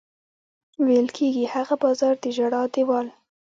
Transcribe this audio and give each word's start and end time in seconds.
ویل 0.85 1.07
کېږي 1.17 1.43
هغه 1.53 1.75
بازار 1.83 2.15
د 2.23 2.25
ژړا 2.35 2.61
دېوال. 2.73 3.07